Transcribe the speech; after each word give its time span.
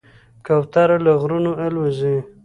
کوتره 0.45 0.97
له 1.05 1.11
غرونو 1.21 1.51
الوزي. 1.65 2.15